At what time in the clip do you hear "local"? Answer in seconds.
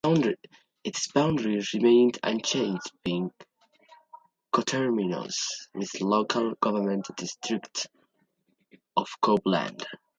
6.05-6.55